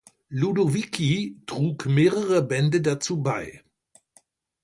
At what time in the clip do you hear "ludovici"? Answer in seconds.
0.29-1.37